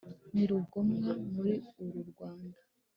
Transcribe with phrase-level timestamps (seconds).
[0.33, 1.53] ni rugomwa muri
[1.83, 2.59] uru rwanda,